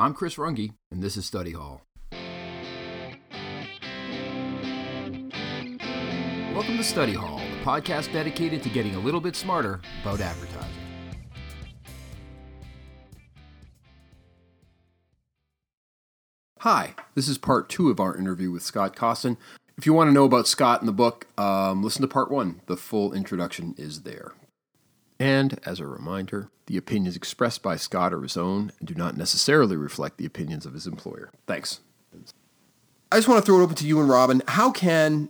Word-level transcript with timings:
I'm 0.00 0.14
Chris 0.14 0.36
Runge, 0.36 0.72
and 0.90 1.02
this 1.02 1.18
is 1.18 1.26
Study 1.26 1.50
Hall. 1.50 1.82
Welcome 6.54 6.78
to 6.78 6.82
Study 6.82 7.12
Hall, 7.12 7.36
the 7.36 7.62
podcast 7.62 8.10
dedicated 8.10 8.62
to 8.62 8.70
getting 8.70 8.94
a 8.94 8.98
little 8.98 9.20
bit 9.20 9.36
smarter 9.36 9.82
about 10.00 10.22
advertising. 10.22 10.70
Hi, 16.60 16.94
this 17.14 17.28
is 17.28 17.36
part 17.36 17.68
two 17.68 17.90
of 17.90 18.00
our 18.00 18.16
interview 18.16 18.50
with 18.50 18.62
Scott 18.62 18.96
Costin. 18.96 19.36
If 19.76 19.84
you 19.84 19.92
want 19.92 20.08
to 20.08 20.14
know 20.14 20.24
about 20.24 20.48
Scott 20.48 20.80
and 20.80 20.88
the 20.88 20.92
book, 20.92 21.26
um, 21.36 21.82
listen 21.82 22.00
to 22.00 22.08
part 22.08 22.30
one. 22.30 22.62
The 22.68 22.78
full 22.78 23.12
introduction 23.12 23.74
is 23.76 24.04
there. 24.04 24.32
And 25.20 25.60
as 25.66 25.80
a 25.80 25.86
reminder, 25.86 26.48
the 26.64 26.78
opinions 26.78 27.14
expressed 27.14 27.62
by 27.62 27.76
Scott 27.76 28.14
are 28.14 28.22
his 28.22 28.38
own 28.38 28.72
and 28.78 28.88
do 28.88 28.94
not 28.94 29.18
necessarily 29.18 29.76
reflect 29.76 30.16
the 30.16 30.24
opinions 30.24 30.64
of 30.64 30.72
his 30.72 30.86
employer. 30.86 31.30
Thanks. 31.46 31.80
I 33.12 33.16
just 33.16 33.28
want 33.28 33.44
to 33.44 33.46
throw 33.46 33.60
it 33.60 33.62
open 33.62 33.76
to 33.76 33.86
you 33.86 34.00
and 34.00 34.08
Robin. 34.08 34.42
How 34.48 34.70
can 34.70 35.28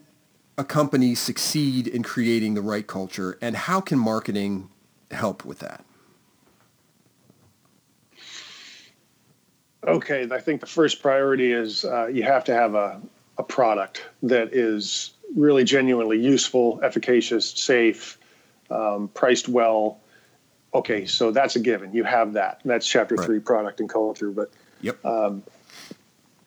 a 0.57 0.65
company 0.65 1.17
succeed 1.17 1.89
in 1.89 2.05
creating 2.05 2.55
the 2.55 2.63
right 2.63 2.87
culture, 2.87 3.37
and 3.41 3.57
how 3.57 3.81
can 3.81 3.99
marketing 3.99 4.69
help 5.11 5.45
with 5.45 5.59
that? 5.61 5.85
Okay, 9.85 10.29
I 10.31 10.39
think 10.39 10.61
the 10.61 10.67
first 10.67 11.01
priority 11.01 11.53
is 11.53 11.87
uh, 11.87 12.07
you 12.09 12.23
have 12.23 12.45
to 12.45 12.55
have 12.55 12.75
a, 12.75 13.01
a 13.39 13.43
product 13.43 14.05
that 14.23 14.55
is 14.55 15.15
really 15.35 15.65
genuinely 15.65 16.19
useful, 16.19 16.79
efficacious, 16.83 17.51
safe, 17.51 18.20
um, 18.71 19.09
priced 19.09 19.49
well. 19.49 20.01
Okay, 20.73 21.07
so 21.07 21.33
that's 21.33 21.57
a 21.57 21.61
given. 21.61 21.93
You 21.93 22.05
have 22.05 22.35
that. 22.35 22.61
That's 22.65 22.87
chapter 22.87 23.17
right. 23.17 23.27
three, 23.27 23.41
product 23.41 23.81
and 23.81 23.89
culture. 23.89 24.31
But 24.31 24.51
yep. 24.81 25.05
Um, 25.05 25.43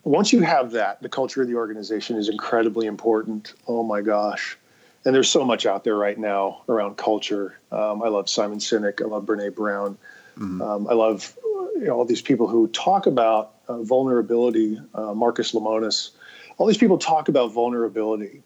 once 0.04 0.34
you 0.34 0.42
have 0.42 0.72
that, 0.72 1.02
the 1.02 1.10
culture 1.10 1.42
of 1.42 1.48
the 1.48 1.56
organization 1.56 2.18
is 2.18 2.30
incredibly 2.30 2.88
important. 2.88 3.54
Oh 3.68 3.84
my 3.84 4.02
gosh. 4.02 4.58
And 5.06 5.14
there's 5.14 5.30
so 5.30 5.44
much 5.44 5.66
out 5.66 5.84
there 5.84 5.96
right 5.96 6.18
now 6.18 6.62
around 6.70 6.98
culture. 6.98 7.58
Um, 7.72 8.02
I 8.04 8.08
love 8.08 8.30
Simon 8.30 8.60
Sinek. 8.60 9.02
I 9.02 9.06
love 9.06 9.26
Brene 9.26 9.54
Brown. 9.54 9.98
Mm-hmm. 10.38 10.62
Um, 10.62 10.88
I 10.88 10.94
love 10.94 11.38
you 11.76 11.86
know, 11.86 11.98
all 11.98 12.06
these 12.06 12.22
people 12.22 12.48
who 12.48 12.68
talk 12.68 13.06
about 13.06 13.56
uh, 13.68 13.82
vulnerability, 13.82 14.80
uh, 14.94 15.14
Marcus 15.14 15.54
Lemonis, 15.54 16.12
all 16.58 16.68
these 16.68 16.78
people 16.78 16.98
talk 16.98 17.30
about 17.30 17.52
vulnerability 17.52 18.44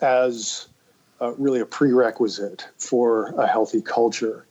as 0.00 0.66
uh, 1.22 1.32
really 1.38 1.60
a 1.60 1.66
prerequisite 1.66 2.66
for 2.76 3.28
a 3.38 3.46
healthy 3.46 3.80
culture 3.80 4.44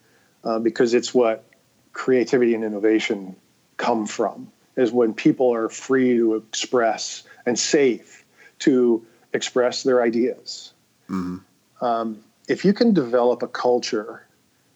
uh, 0.45 0.58
because 0.58 0.94
it's 0.94 1.13
what 1.13 1.44
creativity 1.91 2.55
and 2.55 2.63
innovation 2.63 3.36
come 3.75 4.08
from 4.08 4.50
is 4.78 4.91
when 4.91 5.13
people 5.13 5.53
are 5.53 5.67
free 5.67 6.16
to 6.16 6.36
express 6.36 7.23
and 7.45 7.59
safe 7.59 8.23
to 8.59 9.05
express 9.33 9.83
their 9.83 10.02
ideas. 10.02 10.73
Mm-hmm. 11.09 11.83
Um, 11.83 12.23
if 12.47 12.63
you 12.63 12.73
can 12.73 12.94
develop 12.94 13.44
a 13.44 13.47
culture 13.47 14.25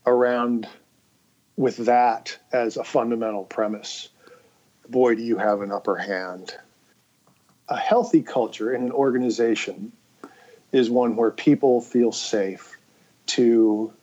around 0.06 0.68
with 1.56 1.78
that 1.78 2.38
as 2.52 2.76
a 2.76 2.84
fundamental 2.84 3.46
premise, 3.46 4.10
boy, 4.90 5.16
do 5.16 5.22
you 5.22 5.38
have 5.38 5.62
an 5.62 5.72
upper 5.72 5.96
hand. 5.96 6.54
A 7.70 7.78
healthy 7.78 8.22
culture 8.22 8.74
in 8.74 8.84
an 8.84 8.92
organization 8.92 9.94
is 10.76 10.90
one 10.90 11.16
where 11.16 11.32
people 11.32 11.80
feel 11.80 12.12
safe 12.12 12.78
to 13.28 13.94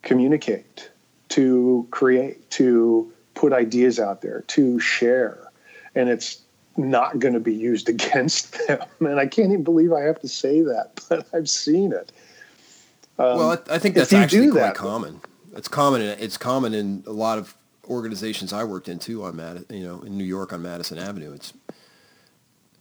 communicate, 0.00 0.90
to 1.28 1.86
create, 1.90 2.50
to 2.50 3.12
put 3.34 3.52
ideas 3.52 4.00
out 4.00 4.22
there, 4.22 4.40
to 4.48 4.80
share. 4.80 5.38
And 5.94 6.08
it's 6.08 6.40
not 6.78 7.18
going 7.18 7.34
to 7.34 7.40
be 7.40 7.54
used 7.54 7.88
against 7.94 8.56
them. 8.66 8.80
And 9.00 9.20
I 9.20 9.26
can't 9.26 9.52
even 9.52 9.62
believe 9.62 9.92
I 9.92 10.00
have 10.00 10.18
to 10.20 10.28
say 10.28 10.62
that, 10.62 11.04
but 11.10 11.26
I've 11.34 11.48
seen 11.48 11.92
it. 11.92 12.10
Um, 13.18 13.36
well, 13.36 13.50
I, 13.50 13.74
I, 13.74 13.78
think 13.78 13.96
that's 13.96 14.14
actually 14.14 14.50
quite 14.50 14.60
that, 14.60 14.74
common. 14.74 15.20
It's 15.54 15.68
common. 15.68 16.00
In, 16.00 16.18
it's 16.18 16.38
common 16.38 16.72
in 16.72 17.04
a 17.06 17.12
lot 17.12 17.36
of 17.36 17.54
organizations 17.86 18.54
I 18.54 18.64
worked 18.64 18.88
in 18.88 18.98
too. 18.98 19.24
On 19.24 19.36
Mad, 19.36 19.66
you 19.68 19.84
know, 19.86 20.00
in 20.00 20.16
New 20.16 20.24
York 20.24 20.54
on 20.54 20.62
Madison 20.62 20.96
Avenue. 20.96 21.34
It's 21.34 21.52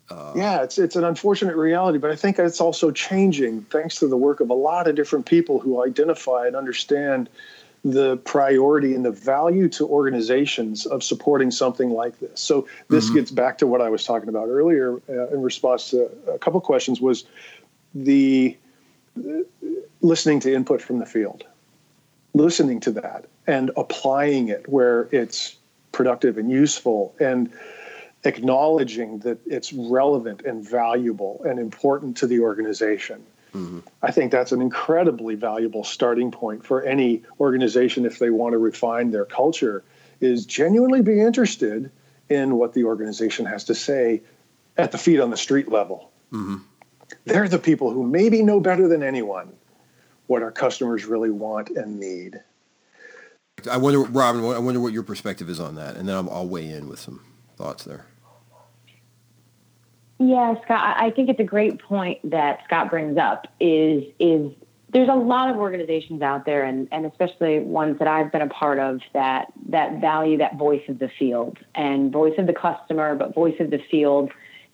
uh, 0.10 0.34
yeah, 0.36 0.64
it's 0.64 0.78
it's 0.78 0.96
an 0.96 1.04
unfortunate 1.04 1.56
reality, 1.56 1.98
but 1.98 2.12
I 2.12 2.16
think 2.16 2.40
it's 2.40 2.62
also 2.62 2.92
changing 2.92 3.62
thanks 3.64 3.96
to 3.98 4.08
the 4.08 4.18
work 4.18 4.40
of 4.40 4.50
a 4.50 4.56
lot 4.56 4.88
of 4.88 4.96
different 4.96 5.26
people 5.26 5.60
who 5.60 5.84
identify 5.84 6.48
and 6.48 6.56
understand 6.56 7.30
the 7.86 8.18
priority 8.18 8.94
and 8.94 9.06
the 9.06 9.12
value 9.12 9.70
to 9.70 9.88
organizations 9.88 10.86
of 10.86 11.04
supporting 11.04 11.50
something 11.50 11.92
like 11.92 12.20
this. 12.20 12.42
So 12.42 12.68
this 12.90 13.06
mm-hmm. 13.06 13.16
gets 13.16 13.32
back 13.32 13.60
to 13.60 13.68
what 13.68 13.82
I 13.82 13.90
was 13.90 14.04
talking 14.04 14.28
about 14.28 14.50
earlier 14.50 15.02
uh, 15.08 15.28
in 15.30 15.42
response 15.42 15.92
to 15.92 16.10
a 16.28 16.38
couple 16.38 16.60
questions 16.60 17.00
was 17.00 17.24
the 17.96 18.58
uh, 19.18 19.44
listening 20.02 20.42
to 20.42 20.54
input 20.54 20.82
from 20.82 21.00
the 21.00 21.06
field 21.06 21.46
listening 22.34 22.80
to 22.82 22.92
that 22.92 23.26
and 23.48 23.72
applying 23.76 24.50
it 24.50 24.68
where 24.68 25.08
it's 25.12 25.56
productive 25.92 26.38
and 26.38 26.52
useful 26.52 27.16
and 27.20 27.52
acknowledging 28.24 29.20
that 29.20 29.40
it's 29.46 29.72
relevant 29.72 30.42
and 30.42 30.68
valuable 30.68 31.42
and 31.46 31.60
important 31.60 32.18
to 32.18 32.28
the 32.28 32.40
organization. 32.42 33.24
Mm-hmm. 33.54 33.80
I 34.04 34.12
think 34.12 34.32
that's 34.32 34.52
an 34.52 34.62
incredibly 34.62 35.36
valuable 35.36 35.84
starting 35.84 36.32
point 36.32 36.66
for 36.66 36.84
any 36.84 37.24
organization 37.40 38.06
if 38.06 38.20
they 38.20 38.30
want 38.30 38.54
to 38.54 38.58
refine 38.58 39.12
their 39.12 39.26
culture 39.26 39.84
is 40.20 40.46
genuinely 40.46 41.02
be 41.02 41.20
interested 41.20 41.90
in 42.30 42.56
what 42.58 42.74
the 42.74 42.84
organization 42.84 43.46
has 43.46 43.64
to 43.66 43.76
say 43.76 44.22
at 44.78 44.92
the 44.92 44.98
feet 44.98 45.20
on 45.20 45.32
the 45.32 45.38
street 45.38 45.70
level. 45.70 46.12
Mm-hmm. 46.32 46.58
They're 47.26 47.48
the 47.48 47.58
people 47.58 47.92
who 47.92 48.06
maybe 48.06 48.44
know 48.44 48.60
better 48.60 48.88
than 48.88 49.02
anyone 49.02 49.52
what 50.28 50.44
our 50.44 50.52
customers 50.52 51.06
really 51.06 51.32
want 51.32 51.70
and 51.70 52.00
need. 52.00 52.40
I 53.70 53.78
wonder, 53.78 54.02
Robin. 54.02 54.46
I 54.46 54.60
wonder 54.60 54.80
what 54.80 54.94
your 54.94 55.04
perspective 55.04 55.50
is 55.50 55.60
on 55.60 55.76
that, 55.76 55.96
and 55.96 56.08
then 56.08 56.16
I'll, 56.16 56.30
I'll 56.30 56.48
weigh 56.48 56.70
in 56.70 56.88
with 56.88 57.00
some 57.00 57.22
thoughts 57.60 57.84
there. 57.84 58.06
Yeah, 60.18 60.56
Scott. 60.64 60.96
I 60.98 61.12
think 61.12 61.30
it's 61.30 61.40
a 61.40 61.46
great 61.46 61.82
point 61.82 62.20
that 62.30 62.62
Scott 62.66 62.90
brings 62.90 63.18
up. 63.18 63.48
Is 63.60 64.04
is 64.20 64.52
there's 64.92 65.10
a 65.10 65.16
lot 65.16 65.50
of 65.50 65.58
organizations 65.58 66.22
out 66.22 66.46
there, 66.46 66.64
and 66.64 66.88
and 66.92 67.06
especially 67.06 67.60
ones 67.60 68.00
that 68.00 68.08
I've 68.08 68.32
been 68.32 68.42
a 68.42 68.48
part 68.48 68.80
of 68.80 69.02
that 69.14 69.52
that 69.68 70.02
value 70.02 70.38
that 70.38 70.58
voice 70.58 70.84
of 70.88 71.00
the 71.00 71.10
field 71.20 71.58
and 71.76 72.12
voice 72.12 72.34
of 72.38 72.48
the 72.48 72.54
customer, 72.54 73.16
but 73.16 73.36
voice 73.36 73.56
of 73.60 73.70
the 73.72 73.80
field 73.92 74.32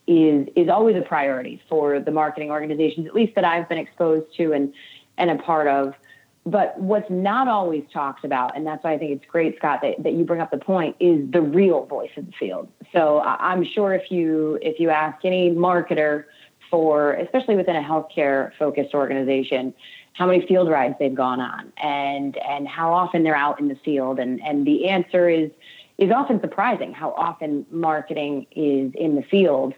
is 0.07 0.47
is 0.55 0.69
always 0.69 0.95
a 0.95 1.01
priority 1.01 1.61
for 1.67 1.99
the 1.99 2.11
marketing 2.11 2.51
organizations, 2.51 3.07
at 3.07 3.15
least 3.15 3.35
that 3.35 3.43
I've 3.45 3.67
been 3.67 3.79
exposed 3.79 4.27
to, 4.37 4.53
and 4.53 4.73
and 5.17 5.31
a 5.31 5.37
part 5.37 5.67
of. 5.67 5.95
But 6.45 6.79
what's 6.79 7.09
not 7.09 7.47
always 7.47 7.83
talked 7.91 8.23
about, 8.23 8.55
and 8.55 8.67
that's 8.67 8.83
why 8.83 8.93
I 8.93 8.99
think 8.99 9.11
it's 9.11 9.25
great, 9.25 9.57
Scott, 9.57 9.79
that, 9.81 10.03
that 10.03 10.13
you 10.13 10.23
bring 10.23 10.41
up 10.41 10.51
the 10.51 10.59
point, 10.59 10.95
is 10.99 11.29
the 11.31 11.41
real 11.41 11.85
voice 11.85 12.11
of 12.17 12.27
the 12.27 12.31
field. 12.33 12.69
So 12.91 13.19
I'm 13.21 13.63
sure 13.63 13.95
if 13.95 14.11
you 14.11 14.59
if 14.61 14.79
you 14.79 14.91
ask 14.91 15.25
any 15.25 15.49
marketer 15.49 16.25
for, 16.69 17.13
especially 17.13 17.55
within 17.55 17.75
a 17.75 17.81
healthcare 17.81 18.51
focused 18.59 18.93
organization, 18.93 19.73
how 20.13 20.27
many 20.27 20.45
field 20.45 20.69
rides 20.69 20.95
they've 20.99 21.15
gone 21.15 21.41
on 21.41 21.73
and 21.81 22.37
and 22.37 22.67
how 22.67 22.93
often 22.93 23.23
they're 23.23 23.35
out 23.35 23.59
in 23.59 23.67
the 23.67 23.75
field, 23.83 24.19
and 24.19 24.39
and 24.43 24.67
the 24.67 24.87
answer 24.87 25.27
is 25.27 25.49
is 25.97 26.11
often 26.11 26.39
surprising 26.41 26.93
how 26.93 27.11
often 27.13 27.65
marketing 27.71 28.45
is 28.51 28.91
in 28.93 29.15
the 29.15 29.23
field. 29.23 29.73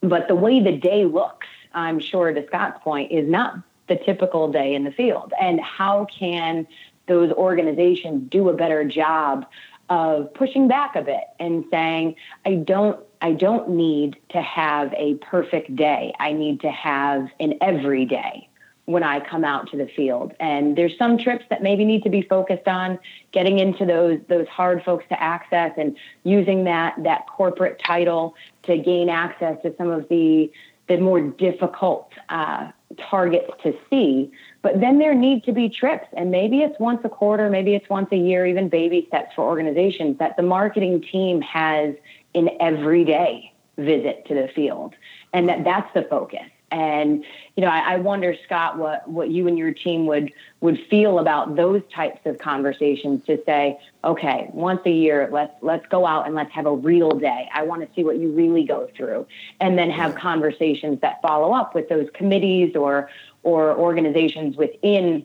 But 0.00 0.28
the 0.28 0.34
way 0.34 0.60
the 0.60 0.76
day 0.76 1.06
looks, 1.06 1.46
I'm 1.72 1.98
sure 1.98 2.30
to 2.30 2.46
Scott's 2.46 2.78
point, 2.84 3.10
is 3.10 3.26
not 3.26 3.56
the 3.88 3.96
typical 3.96 4.50
day 4.50 4.74
in 4.74 4.84
the 4.84 4.92
field? 4.92 5.32
And 5.40 5.60
how 5.60 6.06
can 6.06 6.66
those 7.06 7.30
organizations 7.32 8.30
do 8.30 8.48
a 8.48 8.54
better 8.54 8.84
job 8.84 9.46
of 9.90 10.32
pushing 10.34 10.68
back 10.68 10.96
a 10.96 11.02
bit 11.02 11.24
and 11.38 11.64
saying 11.70 12.14
i 12.46 12.54
don't 12.54 12.98
i 13.20 13.32
don't 13.32 13.68
need 13.68 14.16
to 14.30 14.40
have 14.40 14.92
a 14.94 15.14
perfect 15.16 15.74
day. 15.76 16.12
I 16.18 16.32
need 16.32 16.60
to 16.60 16.70
have 16.70 17.28
an 17.38 17.54
everyday 17.60 18.48
when 18.86 19.02
i 19.02 19.20
come 19.20 19.44
out 19.44 19.70
to 19.70 19.76
the 19.76 19.86
field. 19.86 20.32
And 20.40 20.76
there's 20.76 20.96
some 20.98 21.18
trips 21.18 21.44
that 21.50 21.62
maybe 21.62 21.84
need 21.84 22.02
to 22.04 22.10
be 22.10 22.22
focused 22.22 22.66
on 22.66 22.98
getting 23.32 23.58
into 23.58 23.84
those 23.84 24.20
those 24.28 24.48
hard 24.48 24.82
folks 24.84 25.04
to 25.10 25.22
access 25.22 25.72
and 25.76 25.96
using 26.22 26.64
that 26.64 26.94
that 27.02 27.26
corporate 27.26 27.78
title 27.84 28.34
to 28.62 28.78
gain 28.78 29.10
access 29.10 29.60
to 29.62 29.74
some 29.76 29.90
of 29.90 30.08
the 30.08 30.50
the 30.86 30.98
more 30.98 31.20
difficult 31.20 32.12
uh, 32.28 32.70
targets 32.98 33.50
to 33.62 33.74
see. 33.90 34.30
But 34.62 34.80
then 34.80 34.98
there 34.98 35.14
need 35.14 35.44
to 35.44 35.52
be 35.52 35.68
trips, 35.68 36.06
and 36.16 36.30
maybe 36.30 36.60
it's 36.60 36.78
once 36.78 37.00
a 37.04 37.08
quarter, 37.08 37.50
maybe 37.50 37.74
it's 37.74 37.88
once 37.88 38.08
a 38.12 38.16
year, 38.16 38.46
even 38.46 38.68
baby 38.68 39.04
steps 39.08 39.34
for 39.34 39.44
organizations 39.44 40.18
that 40.18 40.36
the 40.36 40.42
marketing 40.42 41.02
team 41.02 41.40
has 41.42 41.94
an 42.34 42.50
everyday 42.60 43.52
visit 43.76 44.24
to 44.26 44.34
the 44.34 44.48
field, 44.54 44.94
and 45.32 45.48
that 45.48 45.64
that's 45.64 45.92
the 45.94 46.02
focus. 46.02 46.48
And 46.74 47.24
you 47.54 47.60
know, 47.60 47.68
I, 47.68 47.94
I, 47.94 47.96
wonder, 47.98 48.34
Scott, 48.44 48.78
what 48.78 49.08
what 49.08 49.30
you 49.30 49.46
and 49.46 49.56
your 49.56 49.72
team 49.72 50.06
would 50.06 50.32
would 50.60 50.76
feel 50.90 51.20
about 51.20 51.54
those 51.54 51.82
types 51.94 52.18
of 52.24 52.38
conversations 52.38 53.24
to 53.26 53.40
say, 53.46 53.78
okay, 54.02 54.50
once 54.52 54.80
a 54.84 54.90
year, 54.90 55.28
let's 55.30 55.54
let's 55.62 55.86
go 55.86 56.04
out 56.04 56.26
and 56.26 56.34
let's 56.34 56.50
have 56.52 56.66
a 56.66 56.74
real 56.74 57.12
day. 57.12 57.48
I 57.54 57.62
want 57.62 57.82
to 57.82 57.94
see 57.94 58.02
what 58.02 58.18
you 58.18 58.32
really 58.32 58.64
go 58.64 58.90
through, 58.96 59.24
and 59.60 59.78
then 59.78 59.88
have 59.90 60.16
conversations 60.16 61.00
that 61.00 61.22
follow 61.22 61.52
up 61.52 61.76
with 61.76 61.88
those 61.88 62.08
committees 62.12 62.74
or 62.74 63.08
or 63.44 63.78
organizations 63.78 64.56
within 64.56 65.24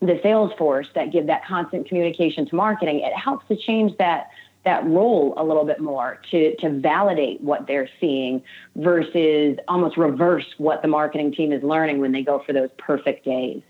the 0.00 0.18
sales 0.24 0.52
force 0.58 0.88
that 0.96 1.12
give 1.12 1.28
that 1.28 1.46
constant 1.46 1.86
communication 1.86 2.46
to 2.46 2.56
marketing. 2.56 2.98
It 2.98 3.12
helps 3.12 3.46
to 3.46 3.54
change 3.54 3.96
that 3.98 4.30
that 4.64 4.84
role 4.86 5.34
a 5.36 5.44
little 5.44 5.64
bit 5.64 5.80
more 5.80 6.20
to 6.30 6.54
to 6.56 6.70
validate 6.70 7.40
what 7.40 7.66
they're 7.66 7.88
seeing 8.00 8.42
versus 8.76 9.58
almost 9.68 9.96
reverse 9.96 10.44
what 10.58 10.82
the 10.82 10.88
marketing 10.88 11.32
team 11.32 11.52
is 11.52 11.62
learning 11.62 12.00
when 12.00 12.12
they 12.12 12.22
go 12.22 12.42
for 12.44 12.52
those 12.52 12.70
perfect 12.78 13.24
days. 13.24 13.62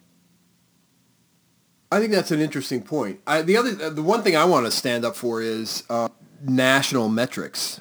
I 1.93 1.99
think 1.99 2.13
that's 2.13 2.31
an 2.31 2.41
interesting 2.41 2.83
point. 2.83 3.21
I, 3.27 3.43
the 3.43 3.57
other, 3.57 3.91
the 3.91 4.03
one 4.03 4.23
thing 4.23 4.37
I 4.37 4.45
want 4.45 4.67
to 4.67 4.71
stand 4.71 5.05
up 5.05 5.17
for 5.17 5.43
is 5.43 5.83
uh, 5.91 6.09
national 6.41 7.09
metrics. 7.09 7.81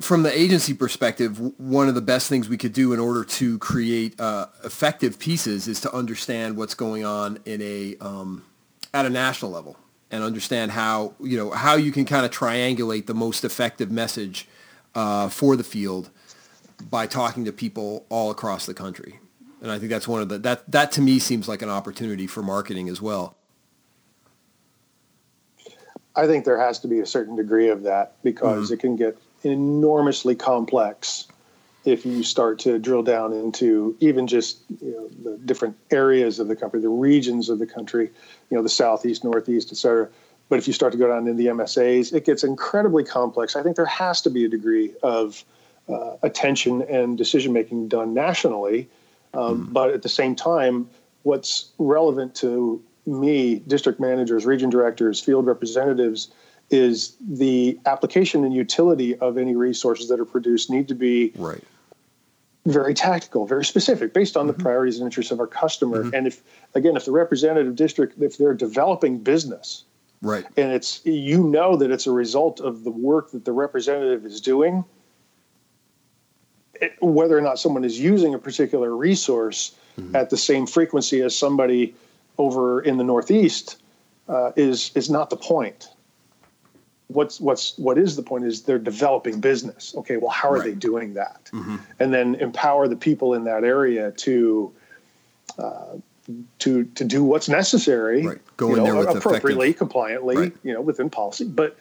From 0.00 0.24
the 0.24 0.38
agency 0.38 0.74
perspective, 0.74 1.40
one 1.58 1.88
of 1.88 1.94
the 1.94 2.02
best 2.02 2.28
things 2.28 2.48
we 2.48 2.58
could 2.58 2.74
do 2.74 2.92
in 2.92 2.98
order 2.98 3.24
to 3.24 3.58
create 3.58 4.20
uh, 4.20 4.48
effective 4.62 5.18
pieces 5.18 5.68
is 5.68 5.80
to 5.82 5.94
understand 5.94 6.56
what's 6.56 6.74
going 6.74 7.04
on 7.04 7.38
in 7.46 7.62
a 7.62 7.96
um, 8.00 8.44
at 8.92 9.06
a 9.06 9.10
national 9.10 9.52
level 9.52 9.76
and 10.10 10.22
understand 10.22 10.70
how 10.72 11.14
you 11.20 11.36
know 11.36 11.50
how 11.50 11.74
you 11.74 11.92
can 11.92 12.04
kind 12.04 12.24
of 12.24 12.30
triangulate 12.30 13.06
the 13.06 13.14
most 13.14 13.44
effective 13.44 13.90
message 13.90 14.48
uh, 14.94 15.28
for 15.28 15.56
the 15.56 15.64
field 15.64 16.10
by 16.90 17.06
talking 17.06 17.44
to 17.44 17.52
people 17.52 18.06
all 18.08 18.30
across 18.30 18.66
the 18.66 18.74
country. 18.74 19.18
And 19.62 19.70
I 19.70 19.78
think 19.78 19.90
that's 19.90 20.06
one 20.06 20.20
of 20.20 20.28
the 20.28 20.38
that 20.38 20.70
that 20.70 20.92
to 20.92 21.00
me 21.00 21.18
seems 21.18 21.48
like 21.48 21.62
an 21.62 21.70
opportunity 21.70 22.26
for 22.26 22.42
marketing 22.42 22.88
as 22.88 23.00
well. 23.00 23.36
I 26.16 26.26
think 26.26 26.44
there 26.44 26.58
has 26.58 26.78
to 26.80 26.88
be 26.88 27.00
a 27.00 27.06
certain 27.06 27.34
degree 27.34 27.70
of 27.70 27.82
that 27.82 28.14
because 28.22 28.66
mm-hmm. 28.66 28.74
it 28.74 28.80
can 28.80 28.96
get 28.96 29.18
enormously 29.42 30.34
complex 30.36 31.26
if 31.84 32.06
you 32.06 32.22
start 32.22 32.58
to 32.60 32.78
drill 32.78 33.02
down 33.02 33.32
into 33.32 33.96
even 34.00 34.26
just 34.26 34.58
you 34.80 34.90
know, 34.92 35.30
the 35.30 35.38
different 35.38 35.76
areas 35.90 36.38
of 36.38 36.48
the 36.48 36.56
country, 36.56 36.80
the 36.80 36.88
regions 36.88 37.48
of 37.48 37.58
the 37.58 37.66
country, 37.66 38.10
you 38.50 38.56
know, 38.56 38.62
the 38.62 38.68
southeast, 38.68 39.24
northeast, 39.24 39.70
et 39.70 39.76
cetera. 39.76 40.08
But 40.48 40.58
if 40.58 40.66
you 40.66 40.72
start 40.72 40.92
to 40.92 40.98
go 40.98 41.08
down 41.08 41.26
into 41.26 41.34
the 41.34 41.46
MSAs, 41.46 42.12
it 42.12 42.24
gets 42.24 42.44
incredibly 42.44 43.04
complex. 43.04 43.56
I 43.56 43.62
think 43.62 43.76
there 43.76 43.86
has 43.86 44.20
to 44.22 44.30
be 44.30 44.44
a 44.44 44.48
degree 44.48 44.92
of 45.02 45.44
uh, 45.88 46.16
attention 46.22 46.82
and 46.82 47.18
decision 47.18 47.52
making 47.52 47.88
done 47.88 48.14
nationally. 48.14 48.88
Um, 49.34 49.68
mm. 49.68 49.72
But 49.72 49.90
at 49.90 50.02
the 50.02 50.08
same 50.08 50.34
time, 50.34 50.88
what's 51.22 51.70
relevant 51.78 52.34
to 52.36 52.82
me, 53.06 53.56
district 53.66 54.00
managers, 54.00 54.46
region 54.46 54.70
directors, 54.70 55.20
field 55.20 55.46
representatives, 55.46 56.30
is 56.70 57.16
the 57.20 57.78
application 57.84 58.44
and 58.44 58.54
utility 58.54 59.16
of 59.16 59.36
any 59.36 59.54
resources 59.54 60.08
that 60.08 60.18
are 60.18 60.24
produced 60.24 60.70
need 60.70 60.88
to 60.88 60.94
be 60.94 61.30
right 61.36 61.62
very 62.66 62.94
tactical, 62.94 63.46
very 63.46 63.64
specific, 63.64 64.12
based 64.12 64.36
on 64.36 64.46
mm-hmm. 64.46 64.56
the 64.56 64.62
priorities 64.62 64.98
and 64.98 65.06
interests 65.06 65.30
of 65.30 65.40
our 65.40 65.46
customer. 65.46 66.04
Mm-hmm. 66.04 66.14
And 66.14 66.26
if 66.26 66.42
again, 66.74 66.96
if 66.96 67.04
the 67.04 67.12
representative 67.12 67.76
district, 67.76 68.20
if 68.20 68.38
they're 68.38 68.54
developing 68.54 69.18
business, 69.18 69.84
right, 70.22 70.44
and 70.56 70.72
it's 70.72 71.04
you 71.04 71.42
know 71.42 71.76
that 71.76 71.90
it's 71.90 72.06
a 72.06 72.12
result 72.12 72.60
of 72.60 72.84
the 72.84 72.90
work 72.90 73.30
that 73.32 73.44
the 73.44 73.52
representative 73.52 74.24
is 74.24 74.40
doing, 74.40 74.84
it, 76.80 76.94
whether 77.00 77.36
or 77.36 77.42
not 77.42 77.58
someone 77.58 77.84
is 77.84 78.00
using 78.00 78.34
a 78.34 78.38
particular 78.38 78.96
resource 78.96 79.76
mm-hmm. 79.98 80.16
at 80.16 80.30
the 80.30 80.36
same 80.36 80.66
frequency 80.66 81.20
as 81.20 81.36
somebody 81.36 81.94
over 82.38 82.80
in 82.80 82.96
the 82.96 83.04
Northeast 83.04 83.76
uh, 84.28 84.52
is 84.56 84.90
is 84.94 85.10
not 85.10 85.28
the 85.30 85.36
point 85.36 85.88
what's 87.08 87.40
what's 87.40 87.76
what 87.78 87.98
is 87.98 88.16
the 88.16 88.22
point 88.22 88.44
is 88.44 88.62
they're 88.62 88.78
developing 88.78 89.40
business 89.40 89.94
okay 89.96 90.16
well 90.16 90.30
how 90.30 90.50
are 90.50 90.56
right. 90.56 90.64
they 90.64 90.74
doing 90.74 91.14
that 91.14 91.50
mm-hmm. 91.52 91.76
and 91.98 92.14
then 92.14 92.34
empower 92.36 92.88
the 92.88 92.96
people 92.96 93.34
in 93.34 93.44
that 93.44 93.64
area 93.64 94.10
to 94.12 94.72
uh, 95.58 95.96
to 96.58 96.84
to 96.84 97.04
do 97.04 97.22
what's 97.22 97.48
necessary 97.48 98.26
right. 98.26 98.38
go 98.56 98.70
in 98.70 98.76
know, 98.76 98.84
there 98.84 98.96
with 98.96 99.08
appropriately 99.08 99.68
effective. 99.68 99.78
compliantly 99.78 100.36
right. 100.36 100.56
you 100.62 100.72
know 100.72 100.80
within 100.80 101.10
policy 101.10 101.44
but 101.44 101.76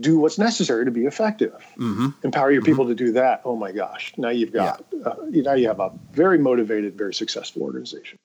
do 0.00 0.18
what's 0.18 0.38
necessary 0.38 0.84
to 0.84 0.90
be 0.90 1.06
effective 1.06 1.54
mm-hmm. 1.78 2.08
empower 2.22 2.50
your 2.50 2.60
mm-hmm. 2.60 2.70
people 2.70 2.86
to 2.86 2.94
do 2.94 3.12
that 3.12 3.40
oh 3.46 3.56
my 3.56 3.72
gosh 3.72 4.12
now 4.18 4.28
you've 4.28 4.52
got 4.52 4.84
yeah. 4.92 5.08
uh, 5.08 5.16
now 5.30 5.54
you 5.54 5.66
have 5.66 5.80
a 5.80 5.90
very 6.12 6.38
motivated 6.38 6.96
very 6.96 7.14
successful 7.14 7.62
organization 7.62 8.18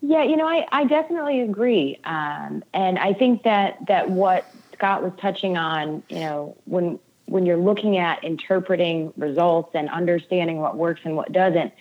yeah, 0.00 0.22
you 0.22 0.36
know, 0.36 0.46
I, 0.46 0.64
I 0.70 0.84
definitely 0.84 1.40
agree. 1.40 1.98
Um, 2.04 2.62
and 2.72 2.98
I 2.98 3.14
think 3.14 3.42
that 3.42 3.78
that 3.88 4.08
what 4.08 4.44
Scott 4.78 5.02
was 5.02 5.12
touching 5.20 5.56
on, 5.56 6.02
you 6.08 6.20
know, 6.20 6.56
when 6.64 6.98
when 7.26 7.44
you're 7.44 7.58
looking 7.58 7.98
at 7.98 8.24
interpreting 8.24 9.12
results 9.18 9.70
and 9.74 9.90
understanding 9.90 10.60
what 10.60 10.76
works 10.76 11.02
and 11.04 11.14
what 11.14 11.30
doesn't, 11.30 11.74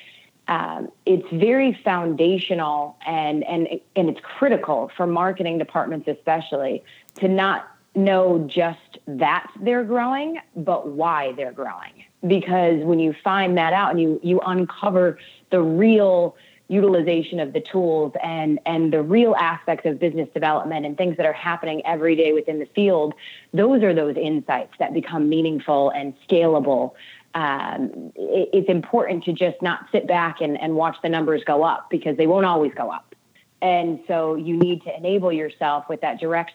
um, 0.50 0.92
it's 1.06 1.28
very 1.32 1.74
foundational 1.84 2.98
and 3.06 3.44
and 3.44 3.68
and 3.96 4.10
it's 4.10 4.20
critical 4.22 4.92
for 4.98 5.06
marketing 5.06 5.58
departments 5.58 6.08
especially 6.08 6.84
to 7.16 7.28
not 7.28 7.68
know 7.96 8.46
just 8.48 9.00
that 9.08 9.50
they're 9.62 9.84
growing, 9.84 10.40
but 10.56 10.88
why 10.88 11.34
they're 11.34 11.52
growing. 11.52 12.06
Because 12.26 12.84
when 12.84 13.00
you 13.00 13.14
find 13.24 13.58
that 13.58 13.74
out 13.74 13.92
and 13.92 14.02
you 14.02 14.20
you 14.24 14.40
uncover 14.40 15.20
the 15.52 15.62
real 15.62 16.36
utilization 16.68 17.40
of 17.40 17.54
the 17.54 17.62
tools 17.62 18.14
and 18.22 18.60
and 18.66 18.92
the 18.92 19.02
real 19.02 19.36
aspects 19.36 19.86
of 19.86 20.00
business 20.00 20.28
development 20.34 20.86
and 20.86 20.98
things 20.98 21.16
that 21.18 21.26
are 21.26 21.34
happening 21.34 21.82
every 21.86 22.16
day 22.16 22.34
within 22.34 22.60
the 22.60 22.66
field 22.76 23.14
those 23.54 23.84
are 23.84 23.94
those 23.94 24.18
insights 24.18 24.74
that 24.80 24.94
become 24.94 25.30
meaningful 25.30 25.90
and 25.92 26.14
scalable. 26.28 26.94
Um, 27.36 28.12
it, 28.16 28.50
it's 28.54 28.70
important 28.70 29.24
to 29.26 29.34
just 29.34 29.62
not 29.62 29.86
sit 29.92 30.08
back 30.08 30.42
and, 30.42 30.60
and 30.60 30.76
watch 30.76 30.98
the 31.04 31.10
numbers 31.10 31.44
go 31.46 31.64
up 31.64 31.90
because 31.90 32.18
they 32.18 32.28
won't 32.28 32.46
always 32.46 32.74
go 32.74 32.92
up. 32.92 33.16
And 33.62 34.00
so 34.08 34.36
you 34.36 34.58
need 34.58 34.84
to 34.84 34.96
enable 34.96 35.32
yourself 35.32 35.86
with 35.90 36.02
that 36.02 36.20
direct 36.20 36.52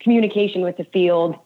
communication 0.00 0.62
with 0.62 0.76
the 0.76 0.84
field 0.84 1.36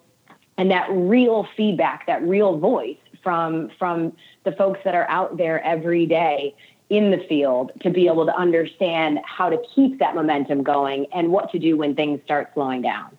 and 0.58 0.70
that 0.70 0.88
real 0.90 1.46
feedback 1.56 2.06
that 2.06 2.22
real 2.22 2.58
voice 2.58 2.96
from 3.22 3.70
from 3.78 4.12
the 4.44 4.52
folks 4.52 4.80
that 4.84 4.94
are 4.94 5.08
out 5.08 5.36
there 5.36 5.62
every 5.64 6.04
day 6.06 6.54
in 6.90 7.12
the 7.12 7.18
field 7.28 7.70
to 7.80 7.88
be 7.88 8.08
able 8.08 8.26
to 8.26 8.36
understand 8.36 9.20
how 9.24 9.48
to 9.48 9.62
keep 9.74 10.00
that 10.00 10.14
momentum 10.14 10.62
going 10.62 11.06
and 11.12 11.30
what 11.30 11.50
to 11.52 11.58
do 11.58 11.76
when 11.76 11.94
things 11.94 12.20
start 12.24 12.50
slowing 12.52 12.82
down. 12.82 13.16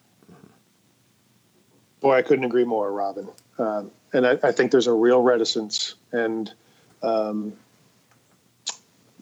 Boy, 2.02 2.18
I 2.18 2.22
couldn't 2.22 2.44
agree 2.44 2.66
more, 2.66 2.92
Robin. 2.92 3.30
Um, 3.58 3.92
and 4.12 4.28
I, 4.28 4.38
I, 4.44 4.52
think 4.52 4.72
there's 4.72 4.88
a 4.88 4.94
real 4.94 5.22
reticence 5.22 5.96
and 6.12 6.52
um, 7.02 7.54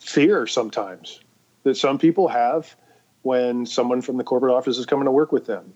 fear 0.00 0.46
sometimes 0.46 1.20
that 1.62 1.76
some 1.76 1.98
people 1.98 2.26
have 2.28 2.74
when 3.22 3.66
someone 3.66 4.00
from 4.00 4.16
the 4.16 4.24
corporate 4.24 4.52
office 4.52 4.78
is 4.78 4.86
coming 4.86 5.04
to 5.04 5.10
work 5.10 5.30
with 5.30 5.46
them. 5.46 5.72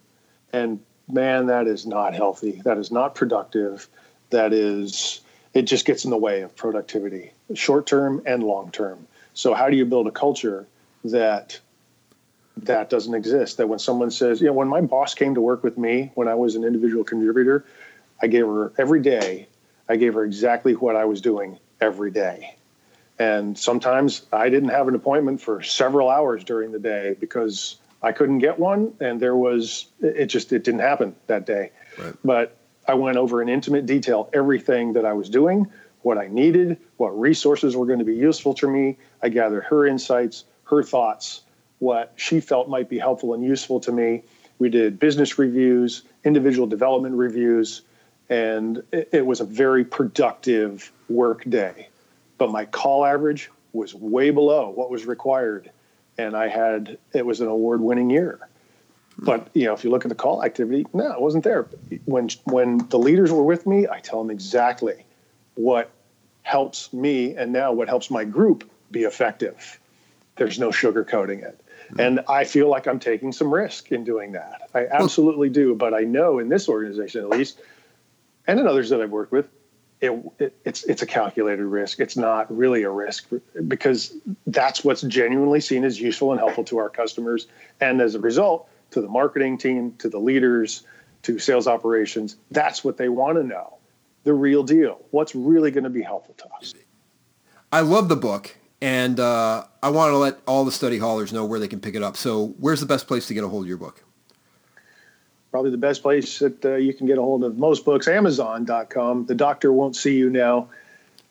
And 0.53 0.81
man, 1.09 1.47
that 1.47 1.67
is 1.67 1.87
not 1.87 2.15
healthy. 2.15 2.63
That 2.65 2.79
is 2.79 2.91
not 2.91 3.15
productive. 3.15 3.87
That 4.31 4.53
is 4.53 5.21
it 5.55 5.63
just 5.63 5.87
gets 5.87 6.05
in 6.05 6.11
the 6.11 6.17
way 6.17 6.43
of 6.43 6.55
productivity, 6.57 7.33
short 7.55 7.87
term 7.87 8.23
and 8.27 8.43
long 8.43 8.71
term. 8.73 9.07
So 9.33 9.55
how 9.55 9.71
do 9.71 9.77
you 9.77 9.87
build 9.87 10.07
a 10.09 10.11
culture 10.11 10.67
that 11.05 11.59
that 12.59 12.91
doesn't 12.91 13.15
exist? 13.15 13.57
That 13.57 13.69
when 13.69 13.79
someone 13.79 14.11
says, 14.11 14.41
you 14.41 14.49
know, 14.49 14.53
when 14.53 14.69
my 14.69 14.81
boss 14.81 15.15
came 15.15 15.35
to 15.37 15.41
work 15.41 15.63
with 15.63 15.79
me 15.79 16.11
when 16.15 16.29
I 16.29 16.35
was 16.35 16.57
an 16.57 16.65
individual 16.65 17.05
contributor, 17.05 17.65
I 18.21 18.27
gave 18.27 18.47
her 18.47 18.73
every 18.77 19.01
day, 19.01 19.49
I 19.89 19.97
gave 19.97 20.15
her 20.15 20.25
exactly 20.25 20.75
what 20.75 20.97
I 20.97 21.05
was 21.05 21.21
doing 21.21 21.59
every 21.81 22.11
day. 22.11 22.57
And 23.19 23.57
sometimes 23.57 24.23
I 24.33 24.49
didn't 24.49 24.71
have 24.71 24.89
an 24.89 24.97
appointment 24.97 25.41
for 25.41 25.63
several 25.63 26.11
hours 26.11 26.43
during 26.43 26.73
the 26.73 26.81
day 26.81 27.17
because 27.19 27.77
I 28.03 28.11
couldn't 28.13 28.41
get 28.41 28.59
one 28.59 28.93
and 28.99 29.21
there 29.21 29.37
was 29.37 29.87
it 30.01 30.27
just 30.27 30.53
it 30.53 30.65
didn't 30.65 30.81
happen 30.81 31.15
that 31.29 31.47
day. 31.47 31.71
Right. 31.97 32.15
But 32.25 32.57
I 32.87 32.95
went 32.95 33.17
over 33.17 33.41
in 33.43 33.49
intimate 33.49 33.87
detail 33.87 34.29
everything 34.33 34.93
that 34.95 35.05
I 35.05 35.13
was 35.13 35.29
doing, 35.29 35.71
what 36.03 36.19
I 36.19 36.27
needed, 36.27 36.79
what 36.97 37.19
resources 37.19 37.77
were 37.77 37.87
going 37.87 37.99
to 37.99 38.05
be 38.05 38.15
useful 38.15 38.55
to 38.55 38.69
me. 38.69 38.99
I 39.23 39.31
gathered 39.31 39.65
her 39.65 39.87
insights, 39.87 40.45
her 40.65 40.83
thoughts, 40.83 41.43
what 41.79 42.13
she 42.17 42.41
felt 42.41 42.69
might 42.69 42.89
be 42.89 42.99
helpful 42.99 43.35
and 43.35 43.43
useful 43.43 43.81
to 43.81 43.93
me. 43.93 44.23
We 44.59 44.69
did 44.69 44.99
business 44.99 45.39
reviews, 45.39 46.03
individual 46.25 46.67
development 46.67 47.17
reviews, 47.17 47.83
and 48.29 48.83
it, 48.93 49.27
was 49.27 49.41
a 49.41 49.45
very 49.45 49.85
productive 49.85 50.93
work 51.09 51.45
day. 51.49 51.89
But 52.39 52.51
my 52.51 52.65
call 52.65 53.05
average 53.05 53.51
was 53.73 53.95
way 53.95 54.31
below 54.31 54.71
what 54.71 54.91
was 54.91 55.05
required. 55.05 55.71
And 56.17 56.37
I 56.37 56.49
had, 56.49 56.97
it 57.13 57.27
was 57.27 57.41
an 57.41 57.49
award 57.49 57.81
winning 57.81 58.09
year. 58.09 58.49
But 59.19 59.49
you 59.55 59.67
know, 59.67 59.75
if 59.75 59.85
you 59.85 59.91
look 59.91 60.05
at 60.05 60.09
the 60.09 60.15
call 60.15 60.45
activity, 60.45 60.87
no, 60.93 61.13
it 61.13 61.21
wasn't 61.21 61.45
there. 61.45 61.67
When 62.05 62.29
when 62.45 62.79
the 62.89 62.99
leaders 62.99 63.31
were 63.31 63.45
with 63.45 63.67
me, 63.67 63.87
I 63.89 64.01
tell 64.01 64.21
them 64.21 64.31
exactly 64.31 65.05
what 65.55 65.91
helps 66.43 66.93
me 66.93 67.35
and 67.37 67.53
now 67.53 67.73
what 67.73 67.89
helps 67.89 68.11
my 68.11 68.25
group 68.25 68.69
be 68.91 69.05
effective. 69.05 69.79
There's 70.37 70.59
no 70.59 70.71
sugarcoating 70.71 71.43
it. 71.43 71.61
Mm-hmm. 71.87 72.01
And 72.01 72.21
I 72.29 72.45
feel 72.45 72.69
like 72.69 72.87
I'm 72.87 72.99
taking 72.99 73.33
some 73.33 73.53
risk 73.53 73.93
in 73.93 74.05
doing 74.05 74.33
that. 74.33 74.69
I 74.75 74.87
absolutely 74.87 75.49
do. 75.49 75.75
But 75.75 75.95
I 75.95 76.01
know 76.01 76.39
in 76.39 76.49
this 76.49 76.69
organization, 76.69 77.23
at 77.23 77.31
least, 77.31 77.61
and 78.47 78.59
in 78.59 78.67
others 78.67 78.91
that 78.91 79.01
I've 79.01 79.11
worked 79.11 79.33
with, 79.33 79.49
it, 80.01 80.13
it, 80.39 80.57
it's 80.65 80.85
it's 80.85 81.03
a 81.03 81.07
calculated 81.07 81.65
risk. 81.65 82.01
It's 82.01 82.17
not 82.17 82.55
really 82.55 82.83
a 82.83 82.91
risk 82.91 83.29
because 83.69 84.15
that's 84.47 84.85
what's 84.85 85.03
genuinely 85.03 85.61
seen 85.61 85.85
as 85.85 86.01
useful 86.01 86.33
and 86.33 86.41
helpful 86.41 86.65
to 86.65 86.79
our 86.79 86.91
customers, 86.91 87.47
and 87.81 88.01
as 88.01 88.15
a 88.15 88.19
result, 88.19 88.69
to 88.95 89.01
the 89.01 89.09
marketing 89.09 89.59
team, 89.59 89.95
to 89.99 90.09
the 90.09 90.19
leaders, 90.19 90.85
to 91.23 91.39
sales 91.39 91.67
operations. 91.67 92.37
That's 92.51 92.83
what 92.83 92.97
they 92.97 93.09
want 93.09 93.39
to 93.39 93.45
know, 93.45 93.79
the 94.25 94.35
real 94.35 94.63
deal. 94.63 95.01
What's 95.11 95.35
really 95.35 95.71
going 95.71 95.85
to 95.85 95.91
be 95.91 96.03
helpful 96.03 96.35
to 96.39 96.49
us. 96.61 96.75
I 97.71 97.81
love 97.81 98.09
the 98.09 98.17
book, 98.17 98.57
and 98.81 99.19
uh, 99.19 99.65
I 99.83 99.91
want 99.91 100.13
to 100.13 100.17
let 100.17 100.39
all 100.47 100.65
the 100.65 100.73
study 100.73 100.99
haulers 100.99 101.33
know 101.33 101.45
where 101.45 101.59
they 101.59 101.69
can 101.69 101.81
pick 101.81 101.95
it 101.95 102.03
up. 102.03 102.17
So, 102.17 102.55
where's 102.59 102.81
the 102.81 102.87
best 102.87 103.07
place 103.07 103.27
to 103.27 103.35
get 103.35 103.45
a 103.45 103.49
hold 103.49 103.65
of 103.65 103.69
your 103.69 103.79
book? 103.79 104.05
probably 105.55 105.71
the 105.71 105.79
best 105.79 106.03
place 106.03 106.41
that 106.41 106.65
uh, 106.65 106.75
you 106.75 106.93
can 106.93 107.07
get 107.07 107.17
a 107.17 107.23
hold 107.23 107.45
of 107.45 107.57
most 107.57 107.85
books, 107.85 108.09
Amazon.com. 108.09 109.25
The 109.27 109.37
Doctor 109.37 109.73
Won't 109.73 109.95
See 109.95 110.17
You 110.17 110.29
Now. 110.29 110.69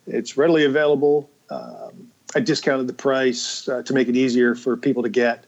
It's 0.08 0.38
readily 0.38 0.64
available. 0.64 1.30
Um, 1.50 2.10
I 2.34 2.40
discounted 2.40 2.88
the 2.88 2.94
price 2.94 3.68
uh, 3.68 3.84
to 3.84 3.94
make 3.94 4.08
it 4.08 4.16
easier 4.16 4.56
for 4.56 4.78
people 4.78 5.04
to 5.04 5.10
get. 5.10 5.44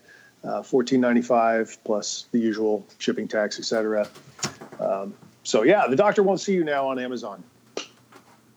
Uh, 0.45 0.61
$14.95 0.61 1.79
plus 1.83 2.27
the 2.31 2.37
usual 2.37 2.85
shipping 2.99 3.27
tax, 3.27 3.57
etc. 3.57 4.07
Um, 4.79 5.15
so 5.43 5.63
yeah, 5.63 5.87
the 5.87 5.95
doctor 5.95 6.21
won't 6.21 6.39
see 6.39 6.53
you 6.53 6.63
now 6.63 6.87
on 6.87 6.99
Amazon. 6.99 7.43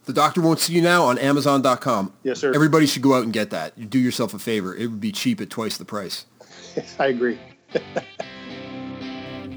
The 0.05 0.13
doctor 0.13 0.41
won't 0.43 0.59
see 0.59 0.75
you 0.75 0.83
now 0.83 1.05
on 1.05 1.19
Amazon.com. 1.19 2.13
Yes, 2.23 2.41
sir. 2.41 2.53
Everybody 2.55 2.87
should 2.87 3.03
go 3.03 3.15
out 3.15 3.25
and 3.25 3.33
get 3.33 3.51
that. 3.51 3.77
You 3.77 3.87
do 3.87 3.99
yourself 3.99 4.35
a 4.35 4.39
favor. 4.39 4.75
It 4.75 4.87
would 4.87 5.01
be 5.01 5.13
cheap 5.13 5.41
at 5.41 5.51
twice 5.51 5.77
the 5.77 5.85
price. 5.85 6.27
I 6.99 7.07
agree. 7.07 7.39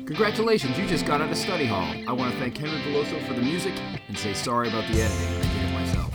Congratulations, 0.05 0.77
you 0.77 0.85
just 0.87 1.05
got 1.05 1.21
out 1.21 1.31
of 1.31 1.37
study 1.37 1.65
hall. 1.65 1.93
I 2.05 2.11
want 2.11 2.33
to 2.33 2.39
thank 2.39 2.57
Henry 2.57 2.79
Veloso 2.81 3.25
for 3.25 3.33
the 3.33 3.41
music 3.41 3.73
and 4.09 4.17
say 4.17 4.33
sorry 4.33 4.67
about 4.67 4.83
the 4.91 5.01
editing. 5.01 5.37
I 5.37 5.41
did 5.41 5.69
it 5.69 5.73
myself. 5.73 6.13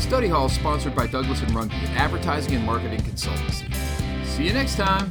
Study 0.00 0.28
Hall 0.28 0.46
is 0.46 0.52
sponsored 0.52 0.94
by 0.94 1.06
Douglas 1.06 1.40
and 1.40 1.50
Runge, 1.52 1.72
an 1.72 1.96
advertising 1.96 2.56
and 2.56 2.66
marketing 2.66 3.00
consultancy. 3.00 3.74
See 4.24 4.44
you 4.44 4.52
next 4.52 4.76
time. 4.76 5.10